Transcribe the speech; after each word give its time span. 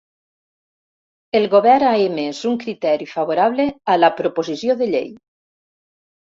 El 1.39 1.45
govern 1.51 1.85
ha 1.89 1.91
emès 2.07 2.41
un 2.53 2.57
criteri 2.65 3.09
favorable 3.13 3.69
a 3.97 4.01
la 4.07 4.13
proposició 4.25 4.81
de 4.83 4.91
llei. 4.97 5.09